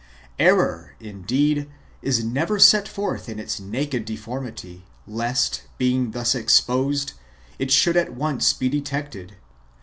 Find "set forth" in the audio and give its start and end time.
2.57-3.29